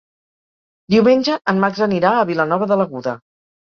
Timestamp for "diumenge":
0.95-1.37